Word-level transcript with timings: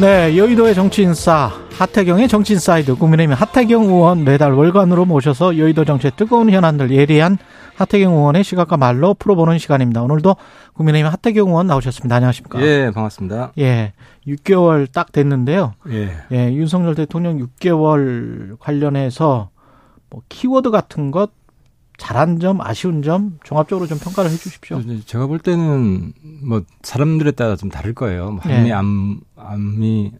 네, 0.00 0.34
여의도의 0.38 0.74
정치인싸 0.74 1.50
하태경의 1.72 2.26
정치인사이드 2.28 2.94
국민의힘 2.94 3.34
하태경 3.34 3.82
의원 3.84 4.24
매달 4.24 4.52
월간으로 4.52 5.04
모셔서 5.04 5.58
여의도 5.58 5.84
정치의 5.84 6.12
뜨거운 6.16 6.48
현안들 6.50 6.90
예리한 6.90 7.36
하태경 7.74 8.10
의원의 8.14 8.42
시각과 8.42 8.78
말로 8.78 9.12
풀어보는 9.12 9.58
시간입니다. 9.58 10.02
오늘도 10.02 10.36
국민의힘 10.72 11.12
하태경 11.12 11.48
의원 11.48 11.66
나오셨습니다. 11.66 12.16
안녕하십니까? 12.16 12.62
예, 12.62 12.90
반갑습니다. 12.94 13.52
예, 13.58 13.92
6개월 14.26 14.90
딱 14.90 15.12
됐는데요. 15.12 15.74
예. 15.90 16.12
예, 16.32 16.50
윤석열 16.54 16.94
대통령 16.94 17.38
6개월 17.38 18.58
관련해서 18.58 19.50
뭐 20.08 20.22
키워드 20.30 20.70
같은 20.70 21.10
것 21.10 21.30
잘한 22.00 22.40
점, 22.40 22.62
아쉬운 22.62 23.02
점 23.02 23.38
종합적으로 23.44 23.86
좀 23.86 23.98
평가를 23.98 24.30
해 24.30 24.34
주십시오. 24.34 24.80
제가 25.04 25.26
볼 25.26 25.38
때는 25.38 26.14
뭐 26.42 26.62
사람들에 26.82 27.32
따라 27.32 27.56
좀 27.56 27.68
다를 27.68 27.94
거예요. 27.94 28.30
뭐 28.30 28.40
한미 28.40 28.70
예. 28.70 28.72
안 28.72 29.20
한미 29.36 30.12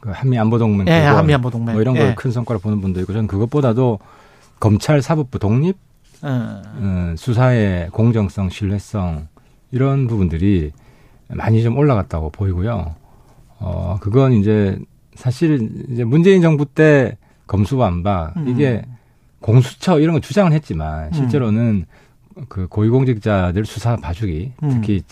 그 0.00 0.10
한미 0.10 0.38
안보 0.38 0.58
동맹 0.58 0.86
예, 0.86 1.00
복원 1.00 1.16
한미 1.16 1.34
안보 1.34 1.48
동맹. 1.50 1.72
뭐 1.72 1.80
이런 1.80 1.96
예. 1.96 2.00
걸큰 2.00 2.30
성과로 2.30 2.60
보는 2.60 2.82
분도 2.82 3.00
있고 3.00 3.14
저는 3.14 3.26
그것보다도 3.26 3.98
검찰 4.60 5.00
사법부 5.00 5.38
독립, 5.38 5.78
어, 6.22 6.62
어, 6.62 7.14
수사의 7.16 7.88
공정성, 7.90 8.50
신뢰성 8.50 9.28
이런 9.72 10.06
부분들이 10.06 10.72
많이 11.28 11.62
좀 11.62 11.78
올라갔다고 11.78 12.30
보이고요. 12.30 12.94
어 13.60 13.96
그건 14.02 14.34
이제 14.34 14.78
사실 15.14 15.86
이제 15.90 16.04
문재인 16.04 16.42
정부 16.42 16.66
때 16.66 17.16
검수완박 17.46 18.36
음. 18.36 18.48
이게 18.48 18.84
공수처 19.40 20.00
이런 20.00 20.14
거 20.14 20.20
주장은 20.20 20.52
했지만 20.52 21.12
실제로는 21.12 21.86
그 22.48 22.66
고위공직자들 22.68 23.64
수사 23.64 23.96
봐주기 23.96 24.52
음. 24.62 24.68
특히 24.70 25.02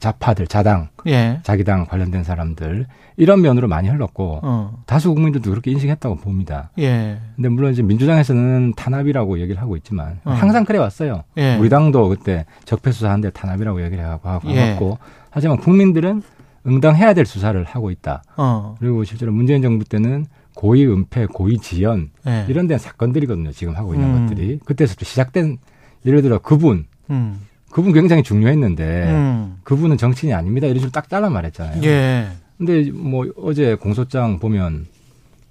좌파들 0.00 0.46
자당 0.46 0.88
예, 1.06 1.38
자기당 1.42 1.86
관련된 1.86 2.24
사람들 2.24 2.86
이런 3.16 3.40
면으로 3.42 3.68
많이 3.68 3.88
흘렀고 3.88 4.40
어, 4.42 4.82
다수 4.86 5.14
국민들도 5.14 5.50
그렇게 5.50 5.70
인식했다고 5.70 6.16
봅니다. 6.16 6.70
예, 6.78 7.18
근데 7.36 7.48
물론 7.48 7.72
이제 7.72 7.82
민주당에서는 7.82 8.72
탄압이라고 8.74 9.38
얘기를 9.40 9.60
하고 9.60 9.76
있지만 9.76 10.18
어. 10.24 10.32
항상 10.32 10.64
그래 10.64 10.78
왔어요. 10.78 11.24
예. 11.36 11.56
우리 11.56 11.68
당도 11.68 12.08
그때 12.08 12.46
적폐 12.64 12.90
수사하는데 12.90 13.30
탄압이라고 13.30 13.84
얘기를 13.84 14.04
하고 14.04 14.28
하고 14.28 14.48
예. 14.50 14.72
했고 14.72 14.98
하지만 15.30 15.58
국민들은 15.58 16.22
응당해야 16.66 17.12
될 17.14 17.26
수사를 17.26 17.62
하고 17.64 17.90
있다. 17.90 18.22
어, 18.36 18.76
그리고 18.78 19.04
실제로 19.04 19.32
문재인 19.32 19.62
정부 19.62 19.84
때는 19.84 20.26
고의 20.54 20.86
은폐, 20.86 21.26
고의 21.26 21.58
지연 21.58 22.10
예, 22.26 22.46
이런 22.48 22.66
데는 22.66 22.78
사건들이거든요. 22.78 23.52
지금 23.52 23.74
하고 23.76 23.94
있는 23.94 24.14
음. 24.14 24.28
것들이 24.28 24.58
그때서부터 24.64 25.04
시작된 25.04 25.58
예를 26.06 26.22
들어 26.22 26.38
그분 26.38 26.86
음, 27.10 27.40
그분 27.70 27.92
굉장히 27.92 28.22
중요했는데 28.22 29.10
음, 29.10 29.56
그분은 29.64 29.96
정치인이 29.96 30.34
아닙니다. 30.34 30.66
이런 30.66 30.78
식으로 30.78 30.92
딱 30.92 31.08
잘라 31.08 31.30
말했잖아요. 31.30 31.82
예, 31.84 32.28
근데 32.58 32.90
뭐 32.90 33.26
어제 33.36 33.74
공소장 33.74 34.38
보면 34.38 34.86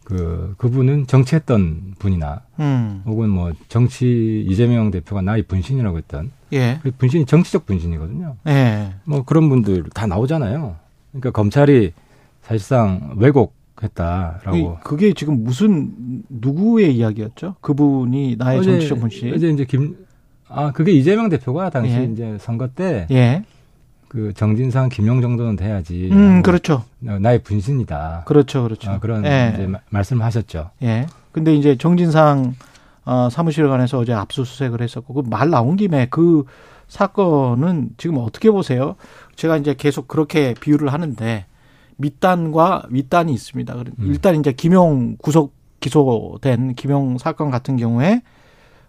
그 0.04 0.56
그분은 0.58 1.08
정치했던 1.08 1.96
분이나 1.98 2.42
음, 2.60 3.02
혹은 3.06 3.30
뭐 3.30 3.54
정치 3.70 4.46
이재명 4.48 4.92
대표가 4.92 5.22
나의 5.22 5.44
분신이라고 5.44 5.98
했던 5.98 6.32
예, 6.54 6.80
그 6.84 6.92
분신이 6.92 7.26
정치적 7.26 7.66
분신이거든요. 7.66 8.36
예, 8.48 8.94
뭐 9.06 9.24
그런 9.24 9.50
분들 9.50 9.86
다 9.94 10.06
나오잖아요. 10.06 10.76
그러니까 11.12 11.32
검찰이 11.32 11.94
사실상 12.44 13.16
왜곡 13.18 13.61
했다라고 13.84 14.58
이- 14.58 14.68
그게 14.84 15.14
지금 15.14 15.44
무슨 15.44 16.24
누구의 16.30 16.96
이야기였죠? 16.96 17.56
그분이 17.62 18.36
나의 18.38 18.60
어제- 18.60 18.72
정치적 18.72 19.00
분신. 19.00 19.34
어제 19.34 19.50
이제 19.50 19.66
김 19.66 19.96
아 20.54 20.72
그게 20.74 20.92
이재명 20.92 21.30
대표가 21.30 21.70
당시 21.70 21.94
예. 21.96 22.04
이제 22.04 22.36
선거 22.42 22.68
때 22.68 23.08
예, 23.10 23.44
그 24.10 24.34
정진상 24.34 24.90
김용 24.90 25.22
정도는 25.22 25.56
돼야지 25.56 26.10
음, 26.12 26.34
뭐 26.34 26.42
그렇죠, 26.42 26.84
나의 27.00 27.42
분신이다. 27.42 28.24
그렇죠, 28.26 28.64
그렇죠. 28.64 28.92
아, 28.92 29.00
그런 29.00 29.24
예, 29.26 29.52
이제 29.54 29.66
마- 29.68 29.80
말씀하셨죠. 29.90 30.72
예. 30.84 31.06
근데 31.32 31.56
이제 31.56 31.78
정진상 31.78 32.56
어, 33.06 33.30
사무실에 33.32 33.68
관해서 33.68 33.98
어제 33.98 34.12
압수수색을 34.14 34.82
했었고 34.82 35.14
그 35.14 35.22
말 35.30 35.50
나온 35.50 35.78
김에 35.78 36.08
그 36.10 36.44
사건은 36.90 37.92
지금 37.98 38.18
어떻게 38.18 38.52
보세요? 38.52 38.96
제가 39.38 39.56
이제 39.58 39.74
계속 39.74 40.08
그렇게 40.10 40.54
비유를 40.54 40.92
하는데 40.92 41.46
밑단과 42.02 42.84
윗단이 42.90 43.34
있습니다. 43.34 43.74
음. 43.76 43.94
일단 44.02 44.36
이제 44.40 44.52
김용 44.52 45.16
구속 45.18 45.54
기소된 45.80 46.76
김용 46.76 47.18
사건 47.18 47.50
같은 47.52 47.78
경우에 47.78 48.22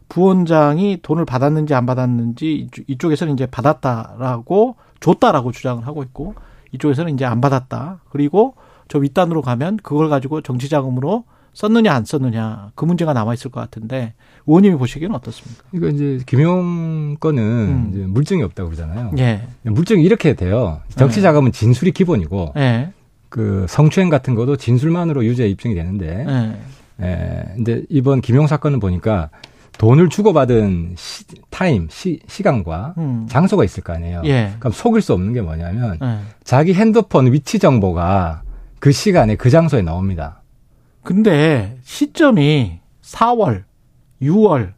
부원장이 0.08 0.98
돈을 1.02 1.24
받았는지 1.24 1.74
안 1.74 1.86
받았는지 1.86 2.54
이쪽- 2.54 2.84
이쪽에서는 2.88 3.32
이제 3.34 3.46
받았다라고 3.46 4.76
줬다라고 5.00 5.52
주장을 5.52 5.86
하고 5.86 6.02
있고 6.02 6.34
이쪽에서는 6.72 7.14
이제 7.14 7.24
안 7.24 7.40
받았다. 7.40 8.00
그리고 8.10 8.54
저 8.88 8.98
윗단으로 8.98 9.40
가면 9.42 9.78
그걸 9.82 10.08
가지고 10.10 10.42
정치 10.42 10.68
자금으로 10.68 11.24
썼느냐 11.54 11.92
안 11.92 12.04
썼느냐 12.04 12.70
그 12.74 12.84
문제가 12.86 13.12
남아 13.12 13.34
있을 13.34 13.50
것 13.50 13.60
같은데 13.60 14.14
의원님이 14.46 14.76
보시기에는 14.76 15.14
어떻습니까? 15.16 15.64
이거 15.74 15.88
이제 15.88 16.18
김용 16.26 17.16
건은 17.20 17.42
음. 17.42 17.90
이제 17.92 18.06
물증이 18.06 18.42
없다고 18.42 18.70
그러잖아요. 18.70 19.12
예, 19.18 19.46
물증이 19.64 20.02
이렇게 20.02 20.34
돼요. 20.34 20.80
정치 20.96 21.16
네. 21.16 21.22
자금은 21.22 21.52
진술이 21.52 21.92
기본이고 21.92 22.54
예, 22.56 22.92
그 23.32 23.64
성추행 23.66 24.10
같은 24.10 24.34
것도 24.34 24.56
진술만으로 24.56 25.24
유죄 25.24 25.48
입증이 25.48 25.74
되는데 25.74 26.26
예, 26.28 27.02
예, 27.02 27.44
근데 27.54 27.82
이번 27.88 28.20
김용 28.20 28.46
사건은 28.46 28.78
보니까 28.78 29.30
돈을 29.78 30.10
주고받은 30.10 30.96
시, 30.98 31.24
타임, 31.48 31.88
시, 31.90 32.20
시간과 32.26 32.92
음, 32.98 33.26
장소가 33.30 33.64
있을 33.64 33.82
거 33.82 33.94
아니에요. 33.94 34.20
예, 34.26 34.52
그럼 34.58 34.74
속일 34.74 35.00
수 35.00 35.14
없는 35.14 35.32
게 35.32 35.40
뭐냐면 35.40 35.98
예. 36.02 36.18
자기 36.44 36.74
핸드폰 36.74 37.32
위치 37.32 37.58
정보가 37.58 38.42
그 38.78 38.92
시간에 38.92 39.36
그 39.36 39.48
장소에 39.48 39.80
나옵니다. 39.80 40.42
근데 41.02 41.78
시점이 41.84 42.80
4월, 43.02 43.64
6월, 44.20 44.74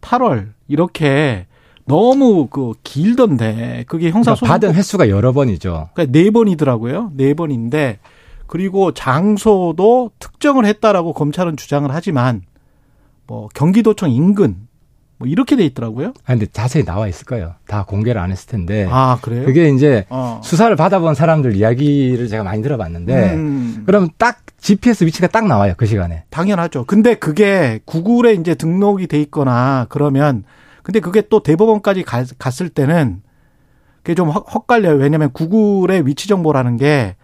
8월 0.00 0.52
이렇게 0.68 1.46
너무 1.86 2.48
그 2.48 2.72
길던데 2.82 3.84
그게 3.86 4.10
형사 4.10 4.32
그러니까 4.32 4.34
소송 4.34 4.48
받은 4.48 4.74
횟수가 4.74 5.08
여러 5.08 5.32
번이죠. 5.32 5.90
그러니까 5.94 6.12
네 6.18 6.30
번이더라고요. 6.30 7.12
네 7.14 7.34
번인데 7.34 7.98
그리고 8.46 8.92
장소도 8.92 10.10
특정을 10.18 10.66
했다라고 10.66 11.12
검찰은 11.12 11.56
주장을 11.56 11.88
하지만 11.92 12.42
뭐 13.26 13.48
경기도청 13.54 14.10
인근 14.10 14.66
뭐 15.18 15.26
이렇게 15.26 15.56
돼 15.56 15.64
있더라고요. 15.64 16.08
아, 16.08 16.32
근데 16.32 16.46
자세히 16.46 16.84
나와 16.84 17.08
있을 17.08 17.24
거예요. 17.24 17.54
다 17.66 17.84
공개를 17.84 18.20
안 18.20 18.30
했을 18.30 18.48
텐데. 18.48 18.86
아 18.90 19.18
그래요? 19.22 19.46
그게 19.46 19.70
이제 19.70 20.04
어. 20.10 20.40
수사를 20.44 20.74
받아본 20.76 21.14
사람들 21.14 21.56
이야기를 21.56 22.28
제가 22.28 22.44
많이 22.44 22.62
들어봤는데, 22.62 23.34
음, 23.34 23.82
그럼 23.86 24.08
딱 24.18 24.40
GPS 24.58 25.04
위치가 25.04 25.26
딱 25.26 25.46
나와요 25.46 25.74
그 25.76 25.86
시간에. 25.86 26.24
당연하죠. 26.30 26.84
근데 26.84 27.14
그게 27.14 27.80
구글에 27.86 28.34
이제 28.34 28.54
등록이 28.54 29.06
돼 29.06 29.20
있거나 29.22 29.86
그러면 29.88 30.44
근데 30.86 31.00
그게 31.00 31.20
또 31.28 31.42
대법원까지 31.42 32.04
가- 32.04 32.22
갔을 32.38 32.68
때는 32.68 33.20
그게 34.04 34.14
좀 34.14 34.28
헛- 34.30 34.46
헛갈려요. 34.54 34.94
왜냐하면 34.94 35.32
구글의 35.32 36.06
위치 36.06 36.28
정보라는 36.28 36.76
게 36.76 37.16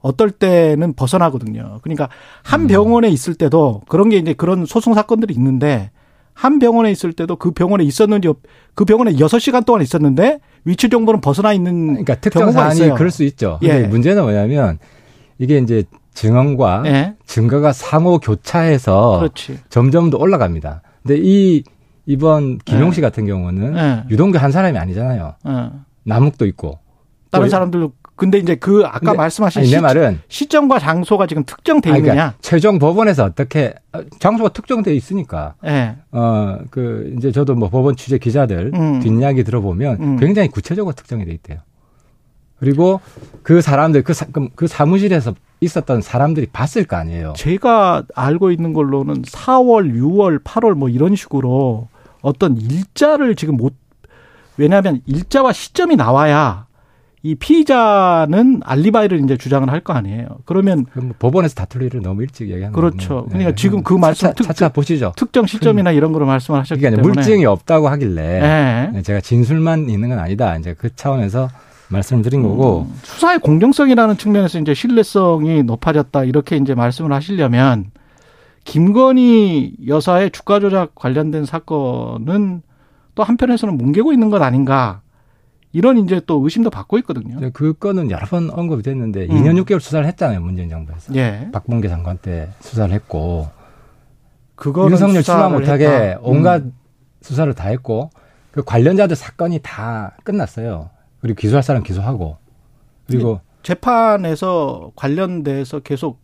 어떨 0.00 0.30
때는 0.30 0.94
벗어나거든요. 0.94 1.80
그러니까 1.82 2.08
한 2.42 2.66
병원에 2.66 3.10
있을 3.10 3.34
때도 3.34 3.82
그런 3.90 4.08
게 4.08 4.16
이제 4.16 4.32
그런 4.32 4.64
소송 4.64 4.94
사건들이 4.94 5.34
있는데 5.34 5.90
한 6.32 6.58
병원에 6.58 6.90
있을 6.90 7.12
때도 7.12 7.36
그 7.36 7.50
병원에 7.50 7.84
있었는지 7.84 8.26
없- 8.26 8.38
그 8.74 8.86
병원에 8.86 9.18
여섯 9.18 9.38
시간 9.38 9.64
동안 9.64 9.82
있었는데 9.82 10.40
위치 10.64 10.88
정보는 10.88 11.20
벗어나 11.20 11.52
있는 11.52 11.88
그러니까 11.88 12.14
특정 12.14 12.44
경우가 12.46 12.70
사안이. 12.70 12.94
그럴 12.94 13.10
수 13.10 13.22
있죠. 13.24 13.58
예. 13.60 13.80
문제는 13.82 14.22
뭐냐면 14.22 14.78
이게 15.38 15.58
이제 15.58 15.84
증언과 16.14 16.84
예. 16.86 17.16
증거가 17.26 17.74
상호 17.74 18.18
교차해서 18.18 19.18
그렇지. 19.18 19.58
점점 19.68 20.08
더 20.08 20.16
올라갑니다. 20.16 20.80
근데 21.02 21.20
이 21.22 21.62
이번 22.14 22.58
김용 22.64 22.88
예. 22.88 22.92
씨 22.92 23.00
같은 23.00 23.24
경우는 23.24 23.76
예. 23.76 24.04
유동규 24.10 24.36
한 24.38 24.50
사람이 24.50 24.76
아니잖아요. 24.76 25.34
어. 25.44 25.84
남욱도 26.02 26.44
있고. 26.46 26.78
다른 27.30 27.46
또- 27.46 27.50
사람들도 27.50 27.92
근데 28.16 28.36
이제 28.38 28.54
그 28.56 28.82
아까 28.84 28.98
근데- 28.98 29.16
말씀하신 29.16 29.60
아니, 29.60 29.70
내 29.70 29.76
시, 29.76 29.80
말은 29.80 30.20
시점과 30.28 30.78
장소가 30.80 31.26
지금 31.28 31.44
특정돼 31.44 31.90
아니, 31.90 32.00
있느냐? 32.00 32.14
그러니까 32.14 32.34
최종 32.42 32.78
법원에서 32.80 33.24
어떻게 33.24 33.74
어, 33.92 34.00
장소가 34.18 34.50
특정돼 34.50 34.92
있으니까 34.94 35.54
예. 35.64 35.96
어그 36.10 37.14
이제 37.16 37.30
저도 37.30 37.54
뭐 37.54 37.70
법원 37.70 37.94
취재 37.96 38.18
기자들 38.18 38.72
음. 38.74 39.00
뒷이야기 39.00 39.44
들어보면 39.44 39.96
음. 40.02 40.16
굉장히 40.18 40.48
구체적으로 40.48 40.92
특정이 40.94 41.24
돼 41.24 41.30
있대요. 41.32 41.58
그리고 42.58 43.00
그 43.42 43.62
사람들 43.62 44.02
그, 44.02 44.12
사, 44.12 44.26
그럼 44.26 44.50
그 44.54 44.66
사무실에서 44.66 45.32
있었던 45.62 46.02
사람들이 46.02 46.46
봤을 46.52 46.84
거 46.84 46.96
아니에요. 46.96 47.32
제가 47.36 48.02
알고 48.14 48.50
있는 48.50 48.72
걸로는 48.74 49.22
4월, 49.22 49.94
6월, 49.94 50.42
8월 50.42 50.74
뭐 50.74 50.88
이런 50.90 51.14
식으로 51.16 51.88
어떤 52.22 52.56
일자를 52.56 53.34
지금 53.34 53.56
못 53.56 53.74
왜냐하면 54.56 55.00
일자와 55.06 55.52
시점이 55.52 55.96
나와야 55.96 56.66
이 57.22 57.34
피의자는 57.34 58.62
알리바이를 58.64 59.22
이제 59.22 59.36
주장을 59.36 59.68
할 59.70 59.80
거 59.80 59.92
아니에요. 59.92 60.26
그러면 60.46 60.86
뭐 60.94 61.12
법원에서 61.18 61.54
다툴 61.54 61.82
일을 61.82 62.00
너무 62.02 62.22
일찍 62.22 62.48
얘기하는 62.50 62.72
그렇죠. 62.72 63.26
그러니까 63.28 63.50
네. 63.50 63.54
지금 63.56 63.82
그 63.82 63.94
말씀 63.94 64.28
차차, 64.28 64.34
특, 64.34 64.44
차차 64.44 64.68
보시죠. 64.70 65.12
특정 65.16 65.46
시점이나 65.46 65.90
이런 65.92 66.12
거로 66.12 66.24
말씀을 66.26 66.60
하셨기 66.60 66.80
그러니까 66.80 67.02
때문에 67.02 67.14
물증이 67.14 67.44
없다고 67.46 67.88
하길래 67.88 68.40
네. 68.40 68.90
네, 68.94 69.02
제가 69.02 69.20
진술만 69.20 69.88
있는 69.90 70.08
건 70.10 70.18
아니다. 70.18 70.56
이제 70.56 70.74
그 70.78 70.94
차원에서 70.94 71.48
말씀을 71.88 72.22
드린 72.22 72.42
거고 72.42 72.86
음, 72.88 72.94
수사의 73.02 73.38
공정성이라는 73.40 74.16
측면에서 74.16 74.58
이제 74.60 74.72
신뢰성이 74.74 75.62
높아졌다 75.62 76.24
이렇게 76.24 76.56
이제 76.56 76.74
말씀을 76.74 77.12
하시려면 77.12 77.90
김건희 78.64 79.76
여사의 79.86 80.30
주가 80.30 80.60
조작 80.60 80.94
관련된 80.94 81.44
사건은 81.44 82.62
또 83.14 83.22
한편에서는 83.22 83.76
뭉개고 83.76 84.12
있는 84.12 84.30
것 84.30 84.40
아닌가 84.42 85.02
이런 85.72 85.98
이제 85.98 86.20
또 86.26 86.42
의심도 86.42 86.70
받고 86.70 86.98
있거든요. 86.98 87.36
이제 87.36 87.50
그 87.52 87.74
건은 87.74 88.10
여러 88.10 88.26
번 88.26 88.50
언급이 88.50 88.82
됐는데 88.82 89.26
음. 89.26 89.28
2년 89.28 89.62
6개월 89.62 89.80
수사를 89.80 90.04
했잖아요. 90.06 90.40
문재인 90.40 90.68
정부에서. 90.68 91.14
예, 91.14 91.48
박범계 91.52 91.88
장관 91.88 92.18
때 92.18 92.48
수사를 92.60 92.92
했고 92.92 93.48
그거는 94.56 94.90
윤석열 94.90 95.22
출마 95.22 95.48
못하게 95.48 95.86
했다. 95.86 96.20
온갖 96.22 96.62
음. 96.62 96.74
수사를 97.22 97.52
다 97.54 97.68
했고 97.68 98.10
그 98.50 98.62
관련자들 98.64 99.14
사건이 99.14 99.60
다 99.62 100.16
끝났어요. 100.24 100.90
그리고 101.20 101.38
기소할 101.38 101.62
사람 101.62 101.82
기소하고 101.82 102.38
그리고 103.06 103.40
재판에서 103.62 104.92
관련돼서 104.96 105.80
계속 105.80 106.20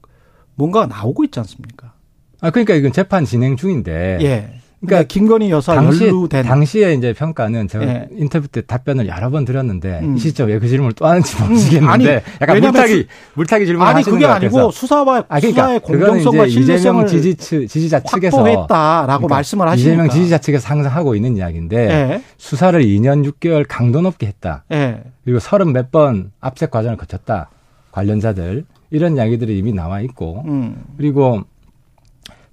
뭔가가 0.55 0.87
나오고 0.87 1.25
있지 1.25 1.39
않습니까? 1.41 1.93
아 2.41 2.51
그러니까 2.51 2.75
이건 2.75 2.93
재판 2.93 3.25
진행 3.25 3.57
중인데 3.57 4.19
예. 4.23 4.49
그러니까 4.85 5.09
김건희 5.09 5.51
여사 5.51 5.75
당시 5.75 6.05
연루된 6.07 6.45
당시에 6.45 6.93
이제 6.95 7.15
평가는 7.15 7.67
제가 7.67 7.87
예. 7.87 8.09
인터뷰 8.13 8.47
때 8.47 8.61
답변을 8.61 9.09
여러 9.09 9.31
번 9.31 9.47
드렸는데 9.47 10.01
음. 10.03 10.17
이 10.17 10.21
시점 10.21 10.49
왜그 10.49 10.69
질문을 10.69 10.93
또 10.93 11.07
하는지 11.07 11.35
음, 11.43 11.49
모르겠는데 11.49 11.87
아니, 11.89 12.05
약간 12.43 12.61
물타기 12.61 13.07
물타기 13.35 13.67
질문 13.67 13.87
아니 13.87 14.03
그게. 14.05 14.27
아니고 14.27 14.71
수사와 14.71 15.25
아 15.29 15.41
그러니까 15.41 15.63
수사의 15.63 15.81
공정성과 15.81 16.49
신뢰성을 16.49 17.07
지지 17.07 17.35
측 17.37 17.67
지지자 17.67 18.01
측에서 18.01 18.37
확보했다라고 18.37 19.07
그러니까 19.07 19.35
말씀을 19.35 19.67
하시니까 19.67 19.93
이재명 19.93 20.11
지지자 20.11 20.39
측에서 20.39 20.69
항상 20.69 20.93
하고 20.95 21.15
있는 21.17 21.39
이야기인데 21.39 21.77
예. 21.91 22.23
수사를 22.37 22.79
2년 22.81 23.27
6개월 23.33 23.65
강도 23.67 24.03
높게 24.03 24.27
했다. 24.27 24.65
예. 24.73 25.01
그리고 25.25 25.39
서른 25.41 25.73
몇 25.73 25.91
번 25.91 26.33
압색 26.41 26.71
과정을 26.71 26.99
거쳤다. 26.99 27.49
관련자들 27.93 28.65
이런 28.91 29.17
이야기들이 29.17 29.57
이미 29.57 29.73
나와 29.73 30.01
있고 30.03 30.43
음. 30.47 30.85
그리고 30.99 31.43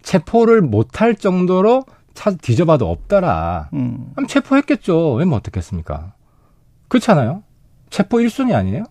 체포를 0.03 0.61
못할 0.61 1.15
정도로 1.15 1.83
차 2.13 2.31
뒤져봐도 2.31 2.89
없더라. 2.89 3.69
음. 3.73 4.11
그럼 4.13 4.27
체포했겠죠. 4.27 5.13
왜 5.13 5.25
못했겠습니까? 5.25 6.13
그렇잖아요. 6.87 7.41
체포 7.89 8.17
1순위 8.17 8.53
아니에요? 8.53 8.83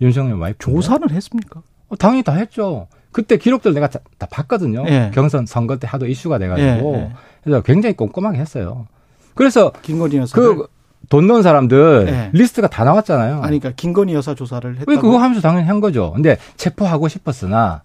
윤석열 0.00 0.38
와이프. 0.38 0.58
조사는 0.58 1.10
했습니까? 1.10 1.62
어, 1.88 1.96
당연히 1.96 2.22
다 2.24 2.32
했죠. 2.32 2.88
그때 3.12 3.36
기록들 3.36 3.72
내가 3.72 3.88
다, 3.88 4.00
다 4.18 4.26
봤거든요. 4.30 4.84
예. 4.88 5.10
경선 5.14 5.46
선거 5.46 5.76
때 5.78 5.86
하도 5.86 6.06
이슈가 6.06 6.38
돼가지고. 6.38 6.94
예, 6.96 7.00
예. 7.00 7.12
그래서 7.42 7.62
굉장히 7.62 7.96
꼼꼼하게 7.96 8.38
했어요. 8.38 8.88
그래서 9.34 9.70
김건희 9.82 10.16
여사 10.16 10.34
그돈 10.34 11.26
넣은 11.26 11.42
사람들 11.42 12.06
예. 12.08 12.30
리스트가 12.32 12.68
다 12.68 12.84
나왔잖아요. 12.84 13.36
아니 13.36 13.58
그러니까 13.58 13.72
김건희 13.76 14.12
여사 14.14 14.34
조사를 14.34 14.70
했다고. 14.72 14.90
왜 14.90 14.96
그거 14.96 15.18
하면서 15.18 15.40
당연히 15.40 15.66
한 15.66 15.80
거죠. 15.80 16.12
근데 16.12 16.36
체포하고 16.56 17.08
싶었으나 17.08 17.80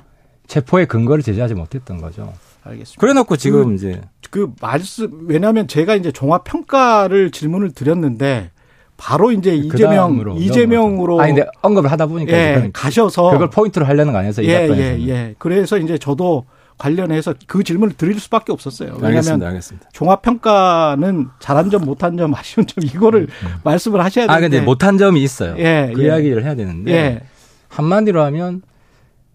체포의 0.48 0.88
근거를 0.88 1.24
제시하지 1.24 1.54
못했던 1.54 2.02
거죠. 2.02 2.34
알겠습니다. 2.64 3.00
그래 3.00 3.14
놓고 3.14 3.38
지금 3.38 3.70
그- 3.70 3.74
이제 3.76 4.02
그 4.30 4.52
말씀 4.62 5.26
왜냐하면 5.28 5.68
제가 5.68 5.96
이제 5.96 6.12
종합 6.12 6.44
평가를 6.44 7.32
질문을 7.32 7.72
드렸는데 7.72 8.52
바로 8.98 9.32
이제 9.32 9.52
그 9.58 9.66
이재명 9.76 9.96
다음으로 9.96 10.38
이재명으로 10.38 11.20
아니 11.20 11.34
근데 11.34 11.50
언급을 11.62 11.92
하다 11.92 12.06
보니까 12.06 12.32
예, 12.34 12.70
가셔서 12.72 13.32
그걸 13.32 13.50
포인트로 13.50 13.86
하려는 13.86 14.14
거 14.14 14.20
아니어서 14.20 14.44
이 14.44 14.48
예. 14.50 14.70
예, 14.70 15.08
예. 15.08 15.36
그래서 15.40 15.78
이제 15.80 15.98
저도 15.98 16.46
관련해서 16.78 17.34
그 17.48 17.64
질문을 17.64 17.96
드릴 17.96 18.20
수밖에 18.20 18.52
없었어요. 18.52 18.90
왜냐하면 18.94 19.08
알겠습니다. 19.18 19.48
알겠습니다. 19.48 19.90
종합 19.94 20.22
평가는 20.22 21.28
잘한 21.40 21.70
점, 21.72 21.84
못한 21.86 22.16
점, 22.18 22.34
아쉬운 22.34 22.66
점 22.68 22.84
이거를 22.84 23.28
말씀을 23.64 24.04
하셔야 24.04 24.26
되는데. 24.28 24.34
아 24.38 24.40
근데 24.50 24.62
못한 24.62 24.98
점이 24.98 25.22
있어요. 25.22 25.56
예, 25.58 25.92
그 25.96 26.02
예. 26.04 26.06
이야기를 26.08 26.44
해야 26.44 26.56
되는데 26.56 26.92
예. 26.92 27.22
한마디로 27.70 28.22
하면 28.24 28.62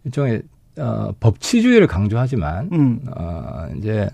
일종의 0.04 0.42
어, 0.78 1.12
법치주의를 1.20 1.86
강조하지만 1.86 2.68
음. 2.72 3.00
어, 3.16 3.66
이제 3.76 4.08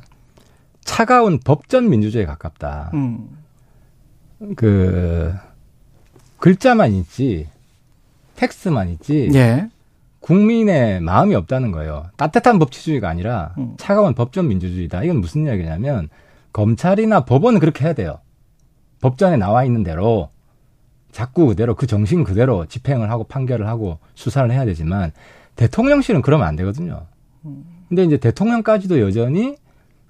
차가운 0.84 1.38
법전 1.38 1.88
민주주의에 1.90 2.26
가깝다. 2.26 2.90
음. 2.94 3.28
그 4.56 5.32
글자만 6.38 6.92
있지 6.94 7.48
텍스트만 8.36 8.88
있지 8.90 9.30
예. 9.34 9.68
국민의 10.20 11.00
마음이 11.00 11.34
없다는 11.34 11.72
거예요. 11.72 12.06
따뜻한 12.16 12.58
법치주의가 12.58 13.08
아니라 13.08 13.54
음. 13.58 13.74
차가운 13.76 14.14
법전 14.14 14.48
민주주의다. 14.48 15.04
이건 15.04 15.20
무슨 15.20 15.46
이야기냐면 15.46 16.08
검찰이나 16.52 17.24
법원은 17.24 17.60
그렇게 17.60 17.84
해야 17.84 17.92
돼요. 17.92 18.18
법전에 19.00 19.36
나와 19.36 19.64
있는 19.64 19.82
대로 19.82 20.30
자꾸 21.12 21.46
그대로 21.46 21.74
그 21.74 21.86
정신 21.86 22.24
그대로 22.24 22.66
집행을 22.66 23.10
하고 23.10 23.24
판결을 23.24 23.68
하고 23.68 23.98
수사를 24.14 24.50
해야 24.50 24.64
되지만 24.64 25.12
대통령실은 25.56 26.22
그러면 26.22 26.48
안 26.48 26.56
되거든요. 26.56 27.06
근데 27.88 28.04
이제 28.04 28.16
대통령까지도 28.16 29.00
여전히 29.00 29.56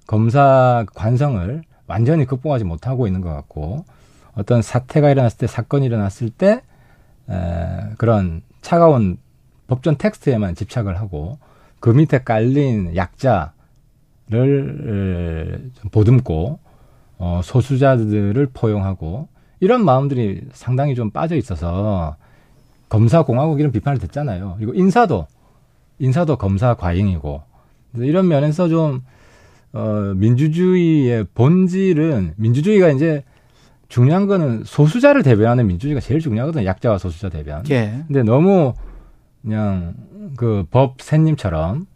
검사 0.07 0.85
관성을 0.95 1.61
완전히 1.85 2.25
극복하지 2.25 2.63
못하고 2.63 3.07
있는 3.07 3.21
것 3.21 3.29
같고 3.29 3.85
어떤 4.35 4.61
사태가 4.61 5.11
일어났을 5.11 5.37
때 5.37 5.47
사건이 5.47 5.85
일어났을 5.85 6.29
때 6.29 6.61
에, 7.29 7.89
그런 7.97 8.41
차가운 8.61 9.17
법전 9.67 9.97
텍스트에만 9.97 10.55
집착을 10.55 10.99
하고 10.99 11.37
그 11.79 11.89
밑에 11.89 12.23
깔린 12.23 12.95
약자를 12.95 13.51
보듬고 15.91 16.59
어, 17.17 17.41
소수자들을 17.43 18.47
포용하고 18.53 19.27
이런 19.63 19.85
마음들이 19.85 20.41
상당히 20.51 20.93
좀 20.93 21.09
빠져 21.09 21.37
있어서 21.37 22.17
검사 22.89 23.23
공화국 23.23 23.61
이런 23.61 23.71
비판을 23.71 23.97
듣잖아요. 23.97 24.55
그리고 24.57 24.73
인사도 24.73 25.25
인사도 25.99 26.35
검사 26.35 26.73
과잉이고 26.73 27.41
이런 27.95 28.27
면에서 28.27 28.67
좀 28.67 29.03
어, 29.71 30.11
민주주의의 30.17 31.27
본질은 31.33 32.33
민주주의가 32.35 32.89
이제 32.89 33.23
중요한 33.87 34.27
거는 34.27 34.63
소수자를 34.65 35.23
대변하는 35.23 35.65
민주주의가 35.67 36.01
제일 36.01 36.19
중요하거든요. 36.19 36.65
약자와 36.65 36.97
소수자 36.97 37.29
대변. 37.29 37.63
예. 37.69 38.03
근데 38.07 38.21
너무 38.21 38.73
그냥 39.41 39.93
그법 40.35 41.01
샌님처럼 41.01 41.87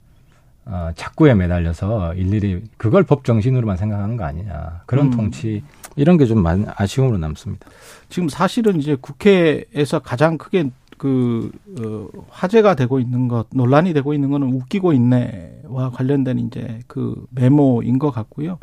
어, 0.63 0.91
착구에 0.95 1.33
매달려서 1.33 2.13
일일이 2.13 2.63
그걸 2.77 3.03
법 3.03 3.25
정신으로만 3.25 3.75
생각하는 3.75 4.15
거 4.15 4.23
아니냐. 4.23 4.83
그런 4.85 5.07
음. 5.07 5.11
통치 5.11 5.63
이런 5.97 6.17
게 6.17 6.25
좀 6.25 6.45
아쉬움으로 6.47 7.17
남습니다. 7.17 7.67
지금 8.09 8.29
사실은 8.29 8.79
이제 8.79 8.95
국회에서 8.99 9.99
가장 9.99 10.37
크게 10.37 10.69
그 10.97 11.51
어, 11.79 12.07
화제가 12.29 12.75
되고 12.75 12.99
있는 12.99 13.27
것, 13.27 13.47
논란이 13.51 13.93
되고 13.93 14.13
있는 14.13 14.29
거는 14.31 14.51
웃기고 14.53 14.93
있네와 14.93 15.91
관련된 15.93 16.39
이제 16.39 16.79
그 16.87 17.25
메모인 17.31 17.99
것 17.99 18.11
같고요. 18.11 18.57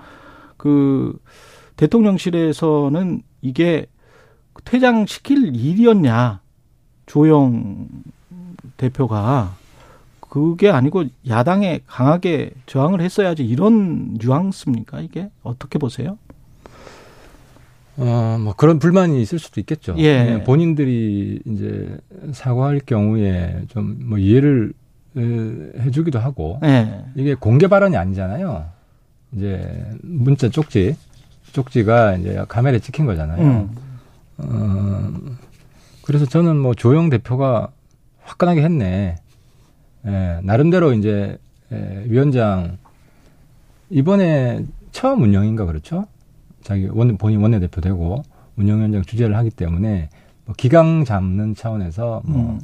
그 0.56 1.18
대통령실에서는 1.76 3.22
이게 3.42 3.86
퇴장시킬 4.64 5.54
일이었냐 5.54 6.40
조영 7.06 7.88
대표가 8.76 9.54
그게 10.20 10.70
아니고 10.70 11.04
야당에 11.28 11.80
강하게 11.86 12.50
저항을 12.66 13.00
했어야지 13.00 13.44
이런 13.44 14.14
뉘앙스입니까 14.20 15.00
이게 15.00 15.30
어떻게 15.42 15.78
보세요? 15.78 16.18
어, 17.96 18.38
뭐 18.40 18.54
그런 18.54 18.78
불만이 18.78 19.20
있을 19.22 19.38
수도 19.38 19.60
있겠죠. 19.60 19.94
예. 19.98 20.24
네, 20.24 20.44
본인들이 20.44 21.42
이제 21.46 21.96
사과할 22.32 22.80
경우에 22.80 23.62
좀 23.68 23.96
뭐 24.04 24.18
이해를 24.18 24.72
에, 25.16 25.20
해주기도 25.80 26.18
하고 26.18 26.58
예. 26.64 27.04
이게 27.14 27.34
공개 27.34 27.68
발언이 27.68 27.96
아니잖아요. 27.96 28.66
이제 29.32 29.84
문자 30.02 30.48
쪽지 30.48 30.96
쪽지가 31.52 32.16
이제 32.16 32.44
카메라에 32.48 32.80
찍힌 32.80 33.06
거잖아요. 33.06 33.42
음. 33.42 33.70
어, 34.38 35.12
그래서 36.02 36.26
저는 36.26 36.56
뭐 36.56 36.74
조영 36.74 37.10
대표가 37.10 37.68
화끈하게 38.22 38.62
했네. 38.62 39.16
예, 40.06 40.40
나름대로 40.42 40.92
이제 40.92 41.38
예, 41.72 42.04
위원장 42.08 42.78
이번에 43.90 44.64
처음 44.92 45.22
운영인가 45.22 45.64
그렇죠? 45.66 46.06
자기 46.64 46.88
원 46.90 47.16
본인 47.16 47.40
원내대표 47.40 47.80
되고 47.80 48.22
운영위원장 48.56 49.02
주재를 49.02 49.36
하기 49.36 49.50
때문에 49.50 50.08
뭐 50.46 50.54
기강 50.56 51.04
잡는 51.04 51.54
차원에서 51.54 52.22
뭐 52.24 52.40
음. 52.52 52.60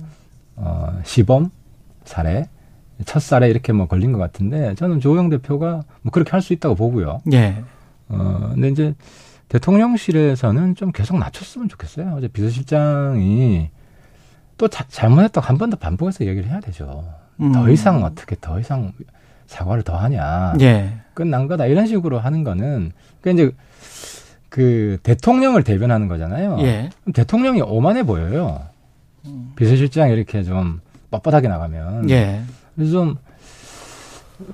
어, 0.56 0.98
시범 1.04 1.50
사례 2.04 2.48
첫살에 3.04 3.48
이렇게 3.48 3.72
뭐 3.72 3.86
걸린 3.86 4.12
것 4.12 4.18
같은데 4.18 4.74
저는 4.74 5.00
조영 5.00 5.30
대표가 5.30 5.82
뭐 6.02 6.10
그렇게 6.10 6.32
할 6.32 6.42
수 6.42 6.52
있다고 6.52 6.74
보고요. 6.74 7.20
예. 7.32 7.62
어, 8.08 8.50
근데 8.54 8.68
이제 8.68 8.94
대통령실에서는 9.48 10.74
좀 10.74 10.92
계속 10.92 11.18
낮췄으면 11.18 11.68
좋겠어요. 11.68 12.14
어제 12.16 12.28
비서실장이 12.28 13.70
또 14.58 14.68
자, 14.68 14.84
잘못했다고 14.88 15.46
한 15.46 15.56
번 15.58 15.70
더 15.70 15.76
반복해서 15.76 16.24
얘기를 16.26 16.48
해야 16.48 16.60
되죠. 16.60 17.04
음. 17.40 17.52
더 17.52 17.68
이상 17.70 18.02
어떻게 18.04 18.36
더 18.40 18.58
이상 18.60 18.92
사과를 19.50 19.82
더 19.82 19.96
하냐. 19.96 20.54
예. 20.60 20.92
끝난 21.12 21.48
거다. 21.48 21.66
이런 21.66 21.86
식으로 21.86 22.20
하는 22.20 22.44
거는 22.44 22.92
그 23.20 23.30
이제 23.30 23.50
그 24.48 24.98
대통령을 25.02 25.64
대변하는 25.64 26.06
거잖아요. 26.06 26.58
예. 26.60 26.90
그럼 27.02 27.12
대통령이 27.12 27.60
오만해 27.60 28.04
보여요. 28.04 28.60
비서실장 29.56 30.10
이렇게 30.10 30.44
좀 30.44 30.80
뻣뻣하게 31.10 31.48
나가면. 31.48 32.08
예. 32.10 32.42
그래서 32.76 32.92
좀, 32.92 33.16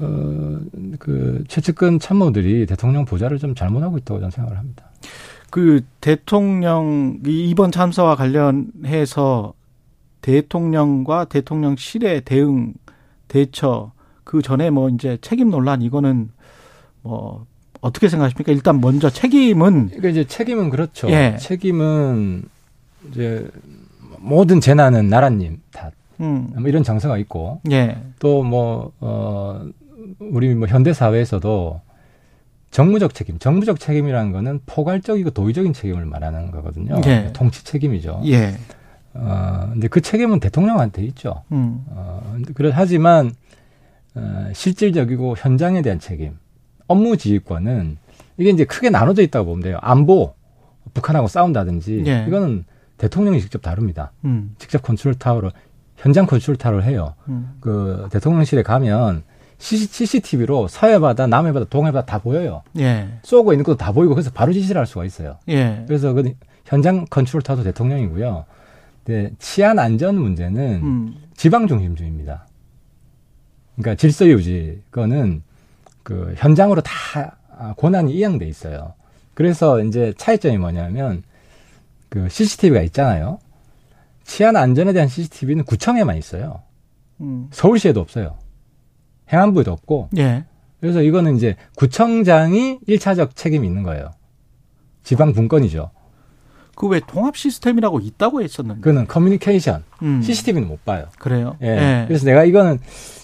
어, 0.00 0.58
그, 0.98 1.44
최측근 1.46 1.98
참모들이 1.98 2.64
대통령 2.64 3.04
보좌를 3.04 3.38
좀 3.38 3.54
잘못하고 3.54 3.98
있다고 3.98 4.18
저는 4.20 4.30
생각을 4.30 4.58
합니다. 4.58 4.84
그 5.50 5.82
대통령 6.00 7.20
이 7.26 7.50
이번 7.50 7.70
참사와 7.70 8.16
관련해서 8.16 9.52
대통령과 10.22 11.26
대통령실의 11.26 12.22
대응 12.22 12.72
대처 13.28 13.92
그 14.26 14.42
전에 14.42 14.70
뭐 14.70 14.88
이제 14.88 15.18
책임 15.20 15.50
논란 15.50 15.82
이거는 15.82 16.30
뭐 17.02 17.46
어떻게 17.80 18.08
생각하십니까? 18.08 18.50
일단 18.50 18.80
먼저 18.80 19.08
책임은 19.08 19.86
그러니까 19.86 20.08
이제 20.08 20.24
책임은 20.24 20.70
그렇죠. 20.70 21.08
예. 21.10 21.36
책임은 21.38 22.42
이제 23.08 23.48
모든 24.18 24.60
재난은 24.60 25.08
나라님 25.08 25.62
탓. 25.70 25.92
음. 26.18 26.48
뭐 26.56 26.68
이런 26.68 26.82
정서가 26.82 27.18
있고 27.18 27.60
예. 27.70 27.98
또 28.18 28.42
뭐, 28.42 28.90
어, 28.98 29.64
우리 30.18 30.52
뭐 30.56 30.66
현대 30.66 30.92
사회에서도 30.92 31.80
정무적 32.72 33.14
책임, 33.14 33.38
정부적 33.38 33.78
책임이라는 33.78 34.32
거는 34.32 34.60
포괄적이고 34.66 35.30
도의적인 35.30 35.72
책임을 35.72 36.04
말하는 36.04 36.50
거거든요. 36.50 37.00
예. 37.06 37.30
통치 37.32 37.62
책임이죠. 37.64 38.22
예. 38.24 38.56
어, 39.14 39.68
근데 39.72 39.86
그 39.86 40.00
책임은 40.00 40.40
대통령한테 40.40 41.04
있죠. 41.04 41.44
음. 41.52 41.84
어, 41.90 42.32
근데 42.34 42.52
그래, 42.54 42.72
하지만, 42.74 43.32
어, 44.16 44.50
실질적이고 44.52 45.36
현장에 45.36 45.82
대한 45.82 45.98
책임, 45.98 46.38
업무 46.88 47.16
지휘권은 47.16 47.98
이게 48.38 48.50
이제 48.50 48.64
크게 48.64 48.90
나눠져 48.90 49.22
있다고 49.22 49.46
보면 49.46 49.62
돼요. 49.62 49.78
안보, 49.80 50.34
북한하고 50.94 51.28
싸운다든지, 51.28 52.04
예. 52.06 52.24
이거는 52.26 52.64
대통령이 52.98 53.40
직접 53.40 53.60
다룹니다. 53.62 54.12
음. 54.24 54.54
직접 54.58 54.82
컨트롤 54.82 55.14
타워로, 55.14 55.50
현장 55.96 56.26
컨트롤 56.26 56.56
타워를 56.56 56.84
해요. 56.84 57.14
음. 57.28 57.56
그 57.60 58.08
대통령실에 58.10 58.62
가면 58.62 59.22
CCTV로 59.58 60.68
서해바다, 60.68 61.26
남해바다, 61.26 61.66
동해바다 61.66 62.06
다 62.06 62.18
보여요. 62.18 62.62
예. 62.78 63.08
쏘고 63.22 63.52
있는 63.52 63.64
것도 63.64 63.76
다 63.76 63.92
보이고 63.92 64.14
그래서 64.14 64.30
바로 64.32 64.52
지시를 64.52 64.78
할 64.78 64.86
수가 64.86 65.04
있어요. 65.04 65.38
예. 65.48 65.84
그래서 65.86 66.12
그 66.12 66.32
현장 66.66 67.06
컨트롤 67.08 67.42
타워도 67.42 67.64
대통령이고요. 67.64 68.44
근데 69.04 69.30
치안 69.38 69.78
안전 69.78 70.16
문제는 70.16 70.80
음. 70.82 71.14
지방 71.36 71.66
중심주의입니다. 71.68 72.46
그러니까 73.76 73.94
질서 73.94 74.26
유지 74.26 74.82
거는 74.90 75.42
그 76.02 76.34
현장으로 76.36 76.80
다 76.82 77.36
권한이 77.76 78.12
이양돼 78.14 78.46
있어요. 78.46 78.94
그래서 79.34 79.82
이제 79.82 80.12
차이점이 80.16 80.58
뭐냐면 80.58 81.22
그 82.08 82.28
CCTV가 82.28 82.82
있잖아요. 82.82 83.38
치안 84.24 84.56
안전에 84.56 84.92
대한 84.92 85.08
CCTV는 85.08 85.64
구청에만 85.64 86.16
있어요. 86.16 86.62
음. 87.20 87.48
서울시에도 87.50 88.00
없어요. 88.00 88.36
행안부에도 89.32 89.72
없고. 89.72 90.10
예. 90.18 90.44
그래서 90.80 91.02
이거는 91.02 91.36
이제 91.36 91.56
구청장이 91.76 92.80
일차적 92.86 93.36
책임이 93.36 93.66
있는 93.66 93.82
거예요. 93.82 94.10
지방 95.02 95.32
분권이죠. 95.32 95.90
그 96.76 96.86
왜 96.88 97.00
통합 97.04 97.36
시스템이라고 97.36 97.98
있다고 98.00 98.42
했었는데. 98.42 98.80
그거는 98.82 99.06
커뮤니케이션. 99.08 99.82
음. 100.02 100.20
CCTV는 100.22 100.68
못 100.68 100.84
봐요. 100.84 101.06
그래요? 101.18 101.56
예. 101.62 102.04
그래서 102.06 102.24
내가 102.26 102.44
이거는 102.44 102.78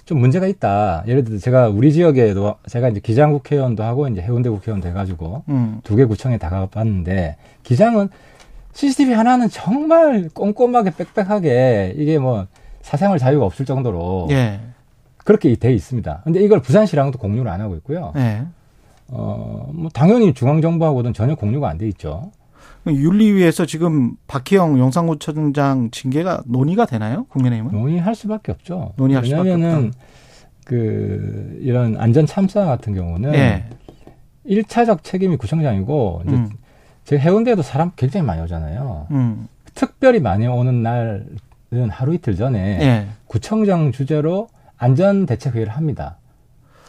좀 0.06 0.18
문제가 0.18 0.46
있다. 0.48 1.04
예를 1.06 1.22
들어 1.22 1.38
제가 1.38 1.68
우리 1.68 1.92
지역에도 1.92 2.56
제가 2.66 2.88
이제 2.88 2.98
기장 3.00 3.32
국회의원도 3.32 3.84
하고 3.84 4.08
이제 4.08 4.20
해운대 4.22 4.48
국회의원도 4.50 4.88
해가지고 4.88 5.44
음. 5.48 5.80
두개 5.84 6.06
구청에 6.06 6.38
다 6.38 6.48
가봤는데 6.48 7.36
기장은 7.62 8.08
CCTV 8.72 9.12
하나는 9.14 9.48
정말 9.50 10.28
꼼꼼하게 10.32 10.92
빽빽하게 10.96 11.94
이게 11.98 12.18
뭐 12.18 12.46
사생활 12.80 13.18
자유가 13.18 13.44
없을 13.44 13.66
정도로 13.66 14.28
예. 14.30 14.60
그렇게 15.24 15.54
돼 15.54 15.72
있습니다. 15.74 16.22
근데 16.24 16.40
이걸 16.42 16.60
부산시랑도 16.62 17.18
공유를 17.18 17.48
안 17.50 17.60
하고 17.60 17.76
있고요. 17.76 18.12
예. 18.16 18.42
어, 19.08 19.70
뭐 19.74 19.90
당연히 19.92 20.32
중앙정부하고는 20.32 21.12
전혀 21.12 21.34
공유가 21.34 21.68
안 21.68 21.76
돼 21.78 21.86
있죠. 21.88 22.32
윤리위에서 22.86 23.66
지금 23.66 24.16
박희영 24.26 24.78
용산구청장 24.78 25.90
징계가 25.90 26.42
논의가 26.46 26.86
되나요? 26.86 27.24
국민의힘은? 27.28 27.72
논의할 27.72 28.14
수밖에 28.14 28.52
없죠. 28.52 28.92
논의할 28.96 29.24
수밖에 29.24 29.50
왜냐면은 29.50 29.92
그 30.64 31.58
이런 31.60 31.96
안전 31.98 32.26
참사 32.26 32.64
같은 32.64 32.94
경우는 32.94 33.34
예. 33.34 33.64
일차적 34.44 35.04
책임이 35.04 35.36
구청장이고 35.36 36.22
이제 36.26 36.34
음. 36.34 36.50
제 37.04 37.18
해운대에도 37.18 37.62
사람 37.62 37.92
굉장히 37.96 38.26
많이 38.26 38.42
오잖아요. 38.42 39.06
음. 39.10 39.46
특별히 39.74 40.20
많이 40.20 40.46
오는 40.46 40.82
날은 40.82 41.90
하루 41.90 42.14
이틀 42.14 42.36
전에 42.36 42.78
예. 42.80 43.06
구청장 43.26 43.92
주재로 43.92 44.48
안전 44.76 45.26
대책 45.26 45.54
회의를 45.54 45.72
합니다. 45.72 46.18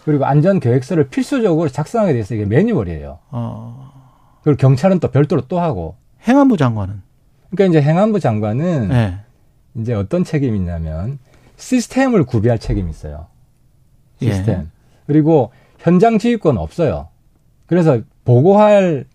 그리고 0.05 0.25
안전 0.25 0.59
계획서를 0.59 1.09
필수적으로 1.09 1.69
작성하게 1.69 2.13
돼 2.13 2.19
있어요. 2.19 2.39
이게 2.39 2.45
매뉴얼이에요. 2.47 3.19
어. 3.31 4.02
그리고 4.43 4.57
경찰은 4.57 4.99
또 4.99 5.09
별도로 5.09 5.47
또 5.47 5.59
하고. 5.59 5.95
행안부 6.27 6.57
장관은? 6.57 7.01
그러니까 7.49 7.79
이제 7.79 7.87
행안부 7.87 8.19
장관은 8.19 8.91
예. 8.91 9.19
이제 9.75 9.93
어떤 9.93 10.23
책임이 10.23 10.57
있냐면 10.57 11.19
시스템을 11.57 12.23
구비할 12.25 12.59
책임이 12.59 12.89
있어요. 12.89 13.27
시스템. 14.21 14.61
예. 14.61 14.65
그리고 15.07 15.51
현장 15.79 16.17
지휘권 16.17 16.57
없어요. 16.57 17.09
그래서 17.65 17.99
보고할 18.25 19.05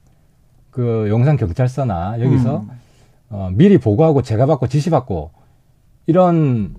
그 0.70 1.06
용산 1.08 1.36
경찰서나 1.36 2.20
여기서 2.20 2.58
음. 2.58 2.70
어, 3.30 3.50
미리 3.52 3.78
보고하고 3.78 4.22
제가 4.22 4.46
받고 4.46 4.68
지시 4.68 4.90
받고 4.90 5.30
이런 6.06 6.74